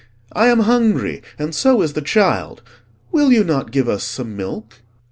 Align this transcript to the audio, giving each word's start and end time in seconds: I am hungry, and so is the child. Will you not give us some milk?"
I 0.33 0.47
am 0.47 0.61
hungry, 0.61 1.21
and 1.37 1.53
so 1.53 1.83
is 1.83 1.93
the 1.93 2.01
child. 2.01 2.63
Will 3.11 3.31
you 3.31 3.43
not 3.43 3.69
give 3.69 3.87
us 3.87 4.03
some 4.03 4.35
milk?" 4.35 4.77